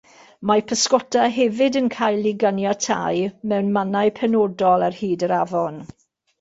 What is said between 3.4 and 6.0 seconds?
mewn mannau penodol ar hyd yr afon.